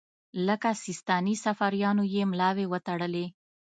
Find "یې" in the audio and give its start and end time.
2.13-2.23